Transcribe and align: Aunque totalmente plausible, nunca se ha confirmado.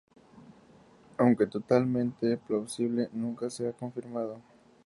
Aunque 1.19 1.45
totalmente 1.45 2.35
plausible, 2.35 3.09
nunca 3.13 3.51
se 3.51 3.67
ha 3.67 3.71
confirmado. 3.71 4.41